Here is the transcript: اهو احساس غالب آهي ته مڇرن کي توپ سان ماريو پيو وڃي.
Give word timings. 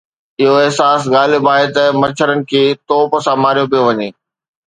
اهو 0.41 0.55
احساس 0.65 1.01
غالب 1.13 1.43
آهي 1.53 1.67
ته 1.75 1.83
مڇرن 2.01 2.39
کي 2.49 2.61
توپ 2.87 3.11
سان 3.25 3.37
ماريو 3.43 3.69
پيو 3.71 3.81
وڃي. 3.87 4.09